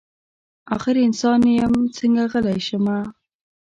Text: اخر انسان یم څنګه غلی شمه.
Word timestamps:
اخر 0.75 0.95
انسان 1.05 1.39
یم 1.57 1.73
څنګه 1.97 2.23
غلی 2.31 2.59
شمه. 2.67 2.97